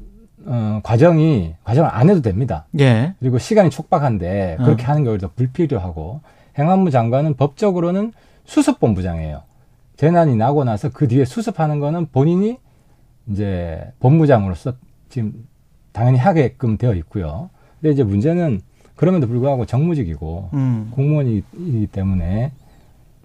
어, 0.45 0.79
과정이 0.83 1.55
과정을 1.63 1.89
안 1.91 2.09
해도 2.09 2.21
됩니다. 2.21 2.65
예. 2.79 3.13
그리고 3.19 3.37
시간이 3.37 3.69
촉박한데 3.69 4.57
그렇게 4.59 4.85
어. 4.85 4.89
하는 4.89 5.03
게 5.03 5.09
오히려 5.09 5.27
더 5.27 5.33
불필요하고 5.35 6.21
행안부 6.57 6.91
장관은 6.91 7.35
법적으로는 7.35 8.13
수습본부장이에요. 8.49 9.43
재난이 9.97 10.35
나고 10.35 10.63
나서 10.63 10.89
그 10.89 11.07
뒤에 11.07 11.25
수습하는 11.25 11.79
거는 11.79 12.07
본인이 12.07 12.57
이제 13.27 13.91
본부장으로서 13.99 14.73
지금 15.09 15.47
당연히 15.91 16.17
하게끔 16.17 16.77
되어 16.77 16.93
있고요. 16.95 17.49
근데 17.79 17.93
이제 17.93 18.03
문제는 18.03 18.61
그럼에도 18.95 19.27
불구하고 19.27 19.65
정무직이고 19.65 20.49
음. 20.53 20.91
공무원이기 20.91 21.87
때문에 21.91 22.51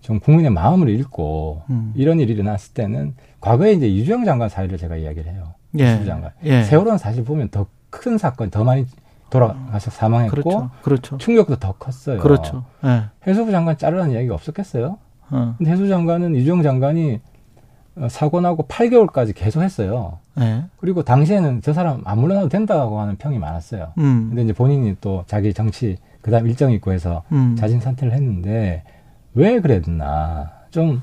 좀 0.00 0.20
국민의 0.20 0.50
마음을 0.50 0.88
읽고 0.88 1.62
음. 1.70 1.92
이런 1.96 2.20
일이 2.20 2.32
일어났을 2.34 2.74
때는 2.74 3.14
과거에 3.40 3.72
이제 3.72 3.88
이주영 3.88 4.24
장관 4.24 4.48
사례를 4.48 4.78
제가 4.78 4.96
이야기를 4.96 5.32
해요. 5.32 5.54
예. 5.78 6.04
장관. 6.04 6.30
예. 6.44 6.62
세월호는 6.64 6.98
사실 6.98 7.24
보면 7.24 7.48
더 7.48 7.66
큰 8.00 8.18
사건, 8.18 8.50
더 8.50 8.64
많이 8.64 8.86
돌아가서 9.30 9.90
사망했고 9.90 10.36
그렇죠. 10.42 10.70
그렇죠. 10.82 11.18
충격도 11.18 11.56
더 11.56 11.72
컸어요. 11.72 12.20
그렇죠. 12.20 12.64
예. 12.84 13.04
해수부 13.26 13.50
장관 13.52 13.78
자르라는 13.78 14.12
이야기가 14.12 14.34
없었겠어요? 14.34 14.98
어. 15.34 15.54
근데 15.58 15.72
해수부 15.72 15.88
장관은 15.88 16.36
이주영 16.36 16.62
장관이 16.62 17.20
어, 17.96 18.08
사고 18.08 18.40
나고 18.40 18.64
8개월까지 18.64 19.34
계속 19.34 19.62
했어요. 19.62 20.18
예. 20.40 20.64
그리고 20.78 21.02
당시에는 21.02 21.60
저 21.60 21.72
사람 21.72 22.02
안 22.04 22.20
물러나도 22.20 22.48
된다고 22.48 23.00
하는 23.00 23.16
평이 23.16 23.38
많았어요. 23.38 23.92
음. 23.98 24.26
근데 24.28 24.42
이제 24.42 24.52
본인이 24.52 24.96
또 25.00 25.24
자기 25.26 25.52
정치 25.52 25.96
그다음 26.22 26.46
일정이 26.46 26.74
있고 26.76 26.92
해서 26.92 27.22
음. 27.32 27.56
자진 27.56 27.80
사퇴를 27.80 28.12
했는데 28.14 28.84
왜 29.34 29.60
그랬나? 29.60 30.50
좀 30.70 31.02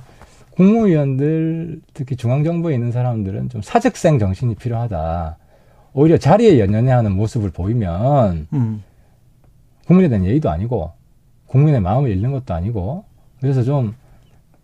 국무위원들 0.51 1.81
특히 1.93 2.15
중앙정부에 2.15 2.73
있는 2.73 2.91
사람들은 2.91 3.49
좀 3.49 3.61
사직생 3.61 4.19
정신이 4.19 4.55
필요하다. 4.55 5.37
오히려 5.93 6.17
자리에 6.17 6.59
연연해하는 6.59 7.11
모습을 7.11 7.51
보이면 7.51 8.47
음. 8.53 8.83
국민에 9.87 10.07
대한 10.07 10.25
예의도 10.25 10.49
아니고 10.49 10.91
국민의 11.47 11.81
마음을 11.81 12.09
잃는 12.09 12.31
것도 12.31 12.53
아니고 12.53 13.03
그래서 13.41 13.63
좀 13.63 13.93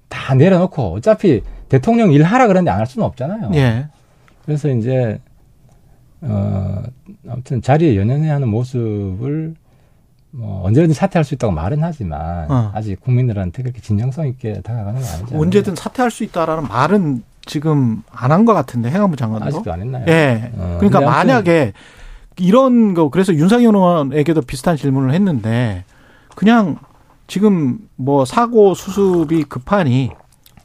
다 0.09 0.33
내려놓고 0.35 0.93
어차피 0.93 1.41
대통령 1.69 2.11
일 2.11 2.23
하라 2.23 2.47
그러는데 2.47 2.71
안 2.71 2.79
할 2.79 2.85
수는 2.87 3.05
없잖아요. 3.05 3.51
예. 3.55 3.87
그래서 4.45 4.69
이제 4.69 5.19
어 6.21 6.81
아무튼 7.29 7.61
자리에 7.61 7.95
연연해 7.97 8.29
하는 8.29 8.47
모습을 8.47 9.53
뭐 10.31 10.63
언제든지 10.65 10.93
사퇴할 10.93 11.23
수 11.23 11.33
있다고 11.35 11.53
말은 11.53 11.79
하지만 11.83 12.49
어. 12.51 12.71
아직 12.73 12.99
국민들한테 13.01 13.63
그렇게 13.63 13.81
진정성 13.81 14.27
있게 14.27 14.61
다가가는 14.61 15.01
건 15.01 15.09
아니죠. 15.09 15.39
언제든 15.39 15.75
사퇴할 15.75 16.09
수 16.11 16.23
있다라는 16.23 16.67
말은 16.67 17.23
지금 17.45 18.03
안 18.11 18.31
한 18.31 18.45
것 18.45 18.53
같은데 18.53 18.89
행안부 18.89 19.15
장관도. 19.15 19.45
아직도 19.45 19.71
안 19.71 19.81
했나요? 19.81 20.05
예. 20.07 20.51
어, 20.55 20.77
그러니까 20.79 21.01
만약에 21.01 21.73
이런 22.39 22.93
거 22.93 23.09
그래서 23.09 23.33
윤상현 23.33 23.73
의원에게도 23.75 24.41
비슷한 24.41 24.75
질문을 24.77 25.13
했는데 25.13 25.85
그냥 26.35 26.77
지금 27.27 27.79
뭐 27.95 28.25
사고 28.25 28.73
수습이 28.73 29.43
급하니 29.43 30.11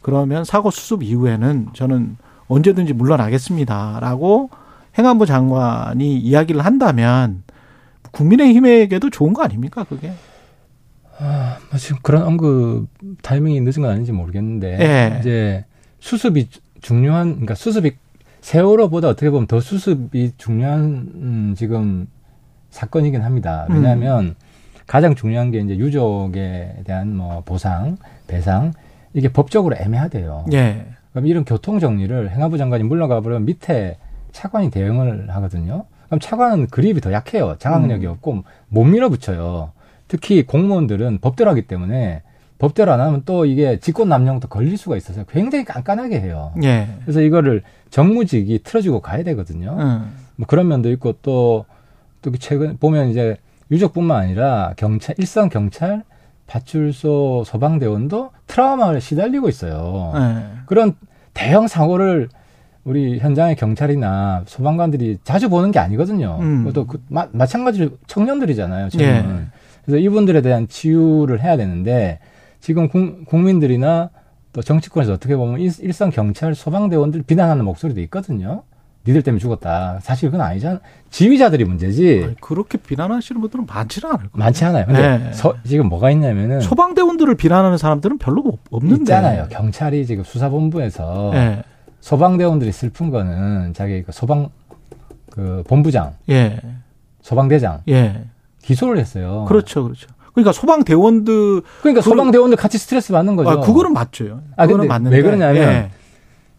그러면 0.01 0.45
사고 0.45 0.71
수습 0.71 1.03
이후에는 1.03 1.69
저는 1.75 2.17
언제든지 2.49 2.93
물러나겠습니다라고 2.93 4.51
행안부 4.99 5.27
장관이 5.27 6.19
이야기를 6.19 6.65
한다면 6.65 7.43
국민의힘에게도 8.11 9.11
좋은 9.11 9.33
거 9.33 9.43
아닙니까 9.43 9.85
그게? 9.85 10.13
아, 11.19 11.59
뭐 11.71 11.79
지금 11.79 11.99
그런 12.03 12.25
언급 12.25 12.89
타이밍이 13.23 13.61
늦은 13.61 13.83
건 13.83 13.91
아닌지 13.91 14.13
모르겠는데 14.13 14.79
예. 14.81 15.19
이제 15.21 15.65
수습이 16.01 16.49
중요한 16.81 17.31
그러니까 17.31 17.55
수습이 17.55 17.93
세월호보다 18.41 19.09
어떻게 19.09 19.31
보면 19.31 19.47
더 19.47 19.61
수습이 19.61 20.33
중요한 20.37 20.83
음, 21.15 21.55
지금 21.57 22.09
사건이긴 22.71 23.23
합니다. 23.23 23.67
왜냐하면 23.71 24.25
음. 24.25 24.35
가장 24.87 25.15
중요한 25.15 25.51
게 25.51 25.61
이제 25.61 25.77
유족에 25.77 26.83
대한 26.85 27.15
뭐 27.17 27.43
보상, 27.45 27.97
배상 28.27 28.73
이게 29.15 29.29
법적으로 29.29 29.77
애매하대요. 29.77 30.47
예. 30.53 30.87
그럼 31.13 31.27
이런 31.27 31.45
교통 31.45 31.79
정리를 31.79 32.31
행안부 32.31 32.59
장관이 32.59 32.85
물러가 32.85 33.21
버리면 33.21 33.45
밑에 33.45 33.99
차관이 34.33 34.71
대응을 34.71 35.31
하거든요. 35.31 35.85
그럼 36.07 36.21
차관은 36.21 36.67
그립이 36.69 37.01
더 37.01 37.13
약해요. 37.13 37.57
장악력이 37.59 38.07
음. 38.07 38.13
없고 38.13 38.45
못 38.69 38.85
밀어붙여요. 38.85 39.73
특히 40.09 40.43
공무원들은 40.43 41.19
법대로 41.21 41.51
하기 41.51 41.63
때문에 41.63 42.23
법대로 42.59 42.93
안 42.93 43.01
하면 43.01 43.23
또 43.25 43.45
이게 43.45 43.79
직권 43.81 44.09
남용도 44.09 44.49
걸릴 44.49 44.77
수가 44.77 44.97
있어서 44.97 45.25
굉장히 45.25 45.65
깐깐하게 45.65 46.21
해요. 46.21 46.53
예. 46.63 46.89
그래서 47.03 47.21
이거를 47.21 47.63
정무직이 47.91 48.61
틀어주고 48.63 49.01
가야 49.01 49.23
되거든요. 49.25 49.77
음. 49.79 50.13
뭐 50.37 50.47
그런 50.47 50.69
면도 50.69 50.91
있고 50.93 51.15
또, 51.23 51.65
또 52.21 52.31
최근 52.39 52.77
보면 52.79 53.09
이제 53.09 53.37
유족뿐만 53.73 54.17
아니라 54.25 54.75
경찰, 54.77 55.15
일선 55.19 55.49
경찰, 55.49 56.05
파출소 56.47 57.45
소방대원도 57.47 58.31
트라우마를 58.47 59.01
시달리고 59.01 59.49
있어요. 59.49 60.13
예. 60.15 60.59
그런 60.67 60.95
대형 61.33 61.67
사고를 61.67 62.29
우리 62.85 63.19
현장의 63.19 63.57
경찰이나 63.57 64.43
소방관들이 64.47 65.19
자주 65.25 65.49
보는 65.49 65.71
게 65.71 65.79
아니거든요. 65.79 66.39
음. 66.41 66.65
그것도 66.65 66.87
그, 66.87 67.03
마, 67.09 67.29
마찬가지로 67.33 67.91
청년들이잖아요. 68.07 68.91
지금은. 68.91 69.11
예. 69.11 69.47
그래서 69.85 69.99
이분들에 69.99 70.43
대한 70.43 70.69
치유를 70.69 71.43
해야 71.43 71.57
되는데 71.57 72.19
지금 72.61 72.89
국민들이나 73.25 74.11
또 74.53 74.61
정치권에서 74.61 75.15
어떻게 75.15 75.35
보면 75.35 75.61
일선 75.61 76.11
경찰 76.11 76.55
소방대원들 76.55 77.23
비난하는 77.23 77.65
목소리도 77.65 78.01
있거든요. 78.03 78.65
니들 79.07 79.23
때문에 79.23 79.41
죽었다. 79.41 79.99
사실 80.01 80.31
그건 80.31 80.47
아니잖아. 80.47 80.81
지휘자들이 81.11 81.65
문제지. 81.65 82.23
아니, 82.25 82.37
그렇게 82.41 82.79
비난하시는 82.79 83.41
분들은 83.41 83.67
많지는 83.67 84.09
않을 84.11 84.19
거예요. 84.19 84.31
많지 84.33 84.65
않아요. 84.65 84.87
근데 84.87 85.19
네. 85.19 85.33
서, 85.33 85.55
지금 85.67 85.89
뭐가 85.89 86.11
있냐면은 86.11 86.61
소방대원들을 86.61 87.35
비난하는 87.35 87.79
사람들은 87.79 88.19
별로 88.19 88.59
없는데. 88.71 89.03
있잖아요. 89.03 89.49
경찰이 89.51 90.07
지금 90.07 90.23
수사본부에서 90.25 91.31
네. 91.33 91.63
소방대원들이 92.01 92.71
슬픈 92.73 93.11
거는 93.11 93.75
자기 93.75 94.03
그 94.03 94.13
소방 94.13 94.51
그 95.31 95.63
본부장, 95.67 96.15
예. 96.29 96.61
소방대장, 97.23 97.83
예. 97.89 98.25
기소를 98.63 98.99
했어요. 98.99 99.47
그렇죠, 99.49 99.83
그렇죠. 99.85 100.09
그러니까 100.33 100.53
소방대원들 100.53 101.63
그러니까 101.81 102.03
소방대원들 102.03 102.57
같이 102.57 102.79
스트레스 102.79 103.13
받는 103.13 103.37
거죠. 103.37 103.51
아, 103.51 103.61
그거는 103.61 103.93
맞죠. 103.93 104.43
아, 104.57 104.67
그거는 104.67 104.89
맞는데 104.89 105.17
왜 105.17 105.23
그러냐면 105.23 105.63
예. 105.63 105.91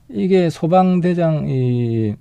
이게 0.09 0.50
소방대장이 0.50 2.15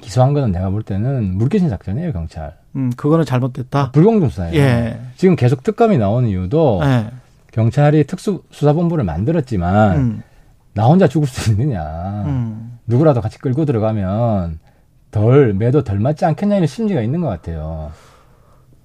기소한 0.00 0.32
거는 0.32 0.52
내가 0.52 0.70
볼 0.70 0.82
때는 0.82 1.36
물귀신 1.36 1.68
작전이에요, 1.68 2.12
경찰. 2.12 2.54
음, 2.76 2.90
그거는 2.96 3.24
잘못됐다. 3.24 3.78
아, 3.80 3.90
불공정 3.90 4.28
수사예요. 4.28 4.54
예. 4.54 5.00
지금 5.16 5.36
계속 5.36 5.62
특검이 5.62 5.98
나오는 5.98 6.28
이유도 6.28 6.80
예. 6.84 7.06
경찰이 7.52 8.04
특수수사본부를 8.04 9.04
만들었지만 9.04 9.96
음. 9.96 10.22
나 10.74 10.86
혼자 10.86 11.08
죽을 11.08 11.26
수 11.26 11.50
있느냐. 11.52 11.82
음. 12.26 12.78
누구라도 12.86 13.20
같이 13.20 13.38
끌고 13.38 13.64
들어가면 13.64 14.58
덜 15.10 15.54
매도 15.54 15.82
덜 15.82 15.98
맞지 15.98 16.24
않겠냐는 16.24 16.66
심리가 16.66 17.00
있는 17.00 17.20
것 17.20 17.28
같아요. 17.28 17.90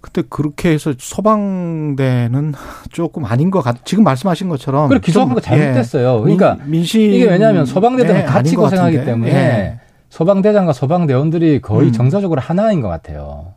그때 0.02 0.22
그렇게 0.30 0.72
해서 0.72 0.94
소방대는 0.98 2.54
조금 2.92 3.26
아닌 3.26 3.50
것 3.52 3.62
같. 3.62 3.86
지금 3.86 4.04
말씀하신 4.04 4.50
것처럼. 4.50 4.90
그래 4.90 5.00
기소한 5.00 5.34
거 5.34 5.40
잘못됐어요. 5.40 6.18
예. 6.18 6.22
그러니까 6.22 6.58
민심 6.66 7.02
이게 7.02 7.26
왜냐하면 7.26 7.66
소방대들은 7.66 8.22
네, 8.22 8.26
같이 8.26 8.56
고생하기 8.56 9.06
때문에 9.06 9.32
예. 9.32 9.80
소방대장과 10.16 10.72
소방대원들이 10.72 11.60
거의 11.60 11.88
음. 11.90 11.92
정서적으로 11.92 12.40
하나인 12.40 12.80
것 12.80 12.88
같아요. 12.88 13.54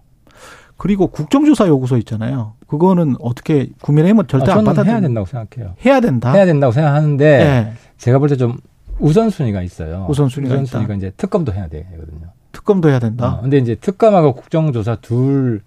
그리고 0.77 1.07
국정조사 1.07 1.69
요구서 1.69 1.99
있잖아요. 1.99 2.55
그거는 2.67 3.15
어떻게 3.21 3.69
국민의힘은 3.81 4.27
절대 4.27 4.51
아, 4.51 4.57
안 4.57 4.65
받아 4.65 4.83
해야 4.83 5.01
된다고 5.01 5.25
생각해요. 5.25 5.75
해야 5.87 6.01
된다. 6.01 6.33
해야 6.33 6.45
된다고 6.47 6.73
생각하는데 6.73 7.25
예. 7.25 7.73
제가 7.99 8.19
볼 8.19 8.29
때 8.29 8.35
좀 8.37 8.59
우선순위가 8.99 9.63
있어요. 9.63 10.07
우선순위가, 10.09 10.53
우선순위가 10.55 10.95
이제 10.95 11.13
특검도 11.17 11.53
해야 11.53 11.69
되거든요. 11.69 12.27
특검도 12.51 12.89
해야 12.89 12.99
된다. 12.99 13.35
어, 13.35 13.41
근데 13.43 13.59
이제 13.59 13.77
특검하고 13.77 14.33
국정조사 14.35 14.97
둘 15.01 15.61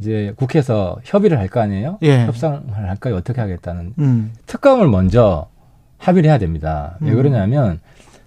이제 0.00 0.32
국회에서 0.36 0.96
협의를 1.04 1.38
할 1.38 1.46
거 1.48 1.60
아니에요? 1.60 1.98
예. 2.02 2.26
협상을 2.26 2.62
할까요? 2.72 3.14
어떻게 3.14 3.40
하겠다는 3.40 3.94
음. 4.00 4.32
특검을 4.46 4.88
먼저 4.88 5.46
합의를 5.98 6.28
해야 6.28 6.38
됩니다. 6.38 6.96
왜 7.00 7.12
음. 7.12 7.16
그러냐면 7.16 7.78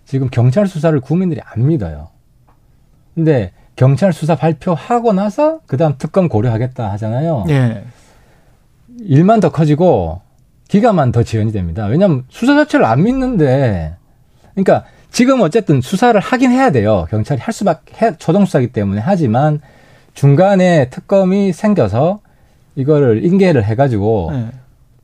지금 0.06 0.30
경찰 0.30 0.68
수사를 0.68 0.98
국민들이 1.02 1.41
안 1.44 1.68
믿어요. 1.68 2.10
근데 3.13 3.52
경찰 3.76 4.13
수사 4.13 4.36
발표하고 4.36 5.13
나서 5.13 5.60
그다음 5.65 5.96
특검 5.98 6.30
고려하겠다 6.30 6.91
하잖아요. 6.94 7.46
예. 7.50 7.84
일만 9.00 9.39
더 9.39 9.52
커지고 9.52 10.22
기가만 10.68 11.12
더 11.12 11.24
지연이 11.24 11.52
됩니다. 11.52 11.86
왜냐하면 11.86 12.24
수사 12.30 12.56
자체를 12.56 12.86
안 12.86 13.04
믿는데, 13.04 13.96
그러니까 14.54 14.86
지금 15.12 15.41
어쨌든 15.41 15.82
수사를 15.82 16.20
하긴 16.20 16.52
해야 16.52 16.72
돼요. 16.72 17.08
경찰이 17.10 17.41
할 17.41 17.54
수밖에 17.54 18.18
초동 18.18 18.46
수사기 18.46 18.68
때문에 18.68 19.02
하지만 19.04 19.62
중간에 20.13 20.89
특검이 20.89 21.54
생겨서 21.54 22.20
이거를 22.76 23.24
인계를 23.24 23.63
해가지고 23.63 24.30
네. 24.34 24.48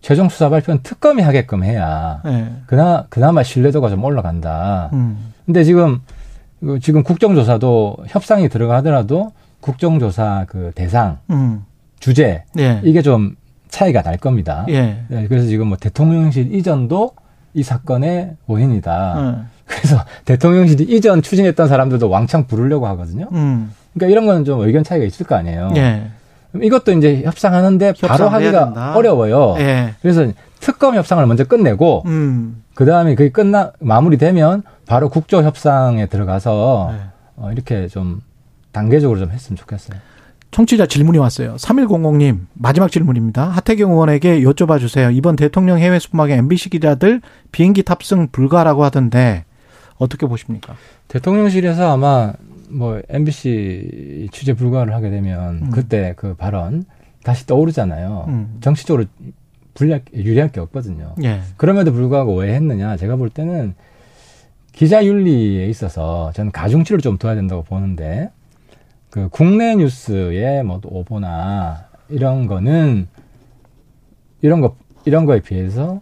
최종 0.02 0.30
수사 0.30 0.50
발표는 0.50 0.82
특검이 0.84 1.22
하게끔 1.22 1.64
해야 1.64 2.22
네. 2.26 2.52
그나 2.66 3.06
그나마 3.10 3.44
신뢰도가 3.44 3.90
좀 3.90 4.04
올라간다. 4.04 4.90
음. 4.94 5.34
근데 5.46 5.64
지금 5.64 6.02
지금 6.82 7.04
국정조사도 7.04 7.98
협상이 8.08 8.50
들어가더라도 8.50 9.32
국정조사 9.62 10.46
그 10.48 10.72
대상 10.76 11.20
음. 11.30 11.64
주제 12.00 12.44
네. 12.54 12.82
이게 12.84 13.02
좀 13.02 13.36
차이가 13.70 14.02
날 14.02 14.18
겁니다. 14.18 14.66
예. 14.70 15.04
네, 15.08 15.28
그래서 15.28 15.48
지금 15.48 15.68
뭐 15.68 15.78
대통령실 15.78 16.54
이전도 16.54 17.12
이 17.54 17.64
사건의 17.64 18.36
원인이다. 18.48 19.20
음. 19.20 19.48
그래서 19.66 20.04
대통령실 20.26 20.90
이전 20.92 21.22
추진했던 21.22 21.68
사람들도 21.68 22.10
왕창 22.10 22.48
부르려고 22.48 22.88
하거든요. 22.88 23.28
음. 23.32 23.72
그러니까 23.94 24.12
이런 24.12 24.26
거는 24.26 24.46
좀 24.46 24.62
의견 24.62 24.84
차이가 24.84 25.06
있을 25.06 25.26
거 25.26 25.36
아니에요. 25.36 25.72
예. 25.76 26.08
이것도 26.60 26.92
이제 26.94 27.22
협상하는데 27.24 27.94
바로 28.02 28.30
하기가 28.30 28.66
된다. 28.66 28.96
어려워요. 28.96 29.56
예. 29.60 29.96
그래서 30.02 30.28
특검 30.60 30.96
협상을 30.96 31.26
먼저 31.26 31.44
끝내고 31.46 32.04
음. 32.06 32.64
그 32.74 32.86
다음에 32.86 33.16
그게 33.16 33.30
끝나 33.30 33.72
마무리되면 33.80 34.64
바로 34.86 35.10
국조 35.10 35.44
협상에 35.44 36.08
들어가서 36.08 36.90
네. 36.92 37.00
어, 37.38 37.52
이렇게 37.52 37.88
좀 37.88 38.22
단계적으로 38.72 39.20
좀 39.20 39.32
했으면 39.32 39.58
좋겠어요. 39.58 40.00
청취자 40.52 40.86
질문이 40.86 41.18
왔어요. 41.18 41.56
3100님, 41.56 42.40
마지막 42.54 42.92
질문입니다. 42.92 43.44
하태경 43.46 43.92
의원에게 43.92 44.42
여쭤봐 44.42 44.80
주세요. 44.80 45.10
이번 45.10 45.38
대통령 45.38 45.80
해외 45.80 45.98
순방에 45.98 46.34
MBC 46.36 46.70
기자들 46.72 47.22
비행기 47.54 47.84
탑승 47.84 48.28
불가라고 48.32 48.84
하던데 48.84 49.46
어떻게 49.98 50.28
보십니까? 50.28 50.76
대통령실에서 51.08 51.94
아마 51.94 52.34
뭐 52.72 53.02
MBC 53.10 54.30
취재 54.32 54.54
불가를 54.54 54.94
하게 54.94 55.10
되면 55.10 55.64
음. 55.64 55.70
그때 55.72 56.14
그 56.16 56.36
발언 56.36 56.86
다시 57.24 57.46
떠오르잖아요. 57.46 58.26
음. 58.28 58.58
정치적으로 58.62 59.06
불리할, 59.74 60.04
유리할 60.14 60.52
게 60.52 60.60
없거든요. 60.60 61.16
예. 61.24 61.42
그럼에도 61.58 61.94
불구하고 61.94 62.36
왜 62.36 62.54
했느냐? 62.56 62.98
제가 62.98 63.16
볼 63.16 63.30
때는 63.30 63.76
기자 64.72 65.06
윤리에 65.06 65.68
있어서 65.68 66.32
저는 66.34 66.52
가중치를 66.52 67.02
좀 67.02 67.18
둬야 67.18 67.36
된다고 67.36 67.64
보는데 67.64 68.30
그 69.10 69.28
국내 69.30 69.76
뉴스의 69.76 70.64
뭐 70.64 70.80
오보나 70.84 71.90
이런 72.10 72.48
거는 72.48 73.08
이런 74.42 74.62
거 74.62 74.76
이런 75.06 75.26
거에 75.26 75.42
비해서 75.42 76.02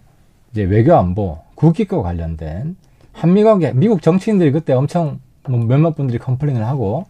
이제 0.52 0.64
외교 0.64 0.96
안보 0.96 1.40
국익과 1.56 2.02
관련된 2.02 2.76
한미관계 3.14 3.74
미국 3.74 4.02
정치인들이 4.02 4.52
그때 4.52 4.74
엄청 4.74 5.20
뭐 5.50 5.60
몇몇 5.66 5.96
분들이 5.96 6.18
컴플레인을 6.20 6.66
하고 6.66 7.06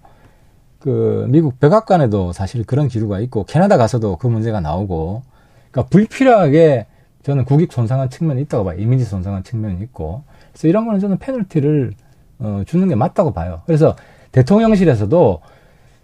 그 0.79 1.27
미국 1.29 1.59
백악관에도 1.59 2.31
사실 2.31 2.63
그런 2.63 2.87
기류가 2.87 3.19
있고 3.21 3.43
캐나다 3.43 3.77
가서도 3.77 4.17
그 4.17 4.27
문제가 4.27 4.61
나오고 4.61 5.23
그러니까 5.71 5.89
불필요하게 5.89 6.85
저는 7.23 7.45
국익 7.45 7.71
손상한 7.73 8.09
측면이 8.09 8.41
있다고 8.43 8.63
봐요. 8.63 8.79
이미지 8.79 9.03
손상한 9.03 9.43
측면이 9.43 9.81
있고. 9.83 10.23
그래서 10.51 10.67
이런 10.67 10.85
거는 10.85 10.99
저는 10.99 11.17
페널티를 11.17 11.93
어, 12.39 12.63
주는 12.65 12.87
게 12.87 12.95
맞다고 12.95 13.33
봐요. 13.33 13.61
그래서 13.65 13.95
대통령실에서도 14.31 15.41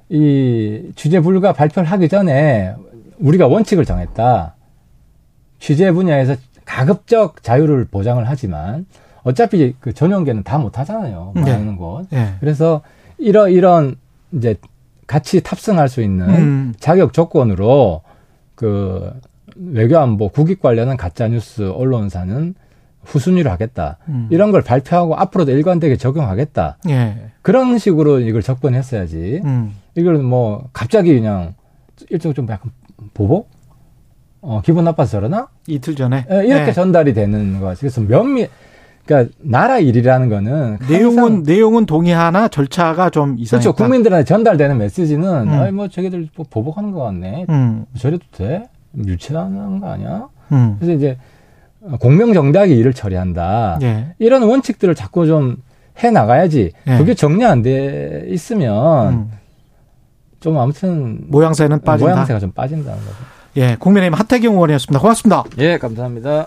이 0.09 0.91
취재 0.95 1.21
불가 1.21 1.53
발표를 1.53 1.89
하기 1.89 2.09
전에 2.09 2.75
우리가 3.19 3.47
원칙을 3.47 3.85
정했다. 3.85 4.55
취재 5.59 5.91
분야에서 5.91 6.35
가급적 6.65 7.41
자유를 7.41 7.85
보장을 7.85 8.23
하지만 8.27 8.85
어차피 9.25 9.75
그 9.79 9.91
전용계는 9.91 10.43
다 10.43 10.59
못하잖아요. 10.59 11.33
네. 11.35 11.41
말하는 11.41 11.75
곳. 11.77 12.05
예. 12.13 12.35
그래서 12.39 12.81
이런 13.17 13.51
이런 13.51 13.95
이제 14.31 14.55
같이 15.07 15.41
탑승할 15.41 15.89
수 15.89 16.01
있는 16.01 16.29
음. 16.29 16.73
자격 16.79 17.11
조건으로 17.11 18.01
그 18.53 19.11
외교안보 19.55 20.29
국익 20.29 20.61
관련한 20.61 20.95
가짜 20.95 21.27
뉴스 21.27 21.69
언론사는 21.71 22.53
후순위로 23.03 23.49
하겠다. 23.49 23.97
음. 24.09 24.27
이런 24.29 24.51
걸 24.51 24.61
발표하고 24.61 25.15
앞으로도 25.15 25.51
일관되게 25.51 25.97
적용하겠다. 25.97 26.77
예. 26.89 27.31
그런 27.41 27.79
식으로 27.79 28.19
이걸 28.19 28.43
접근했어야지. 28.43 29.41
음. 29.43 29.75
이걸 29.95 30.19
뭐 30.19 30.69
갑자기 30.71 31.13
그냥 31.15 31.55
일종 32.09 32.33
좀 32.35 32.47
약간 32.49 32.71
보복? 33.15 33.49
어, 34.41 34.61
기분 34.63 34.83
나빠서 34.83 35.13
저러나? 35.13 35.47
이틀 35.65 35.95
전에 35.95 36.27
예, 36.29 36.45
이렇게 36.45 36.67
예. 36.67 36.71
전달이 36.73 37.15
되는 37.15 37.59
거. 37.59 37.73
그래서 37.79 38.01
면밀, 38.01 38.49
그러니까 39.05 39.33
나라 39.39 39.79
일이라는 39.79 40.29
거는 40.29 40.79
내용은 40.89 41.43
내용은 41.43 41.85
동의하나 41.85 42.47
절차가 42.47 43.09
좀 43.09 43.35
이상했다. 43.37 43.69
그렇죠. 43.71 43.73
국민들한테 43.73 44.25
전달되는 44.25 44.77
메시지는 44.77 45.47
음. 45.47 45.49
아이 45.49 45.71
뭐 45.71 45.87
저기들 45.87 46.29
뭐 46.35 46.45
보복하는 46.49 46.91
것 46.91 47.01
같네. 47.03 47.45
음. 47.49 47.85
저래도 47.97 48.23
돼? 48.35 48.63
유치하는 49.05 49.79
거 49.79 49.91
아니야? 49.91 50.27
음. 50.51 50.77
그래서 50.79 50.93
이제 50.97 51.17
공명정대하게 51.99 52.73
일을 52.75 52.93
처리한다. 52.93 53.77
예. 53.83 54.07
이런 54.17 54.43
원칙들을 54.43 54.95
자꾸 54.95 55.27
좀 55.27 55.57
해 56.03 56.11
나가야지. 56.11 56.71
예. 56.87 56.97
그게 56.97 57.13
정리 57.13 57.45
안 57.45 57.61
돼 57.61 58.25
있으면 58.27 59.13
음. 59.13 59.31
좀 60.39 60.57
아무튼 60.57 61.21
모양새는 61.29 61.81
빠진다. 61.81 62.13
모양새가 62.13 62.39
좀 62.39 62.51
빠진다는 62.51 62.99
거죠. 62.99 63.15
예, 63.57 63.77
국민의힘 63.79 64.13
하태경 64.13 64.53
의원이었습니다. 64.55 64.99
고맙습니다. 64.99 65.43
예, 65.59 65.77
감사합니다. 65.77 66.43